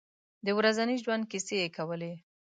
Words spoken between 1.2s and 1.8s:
کیسې یې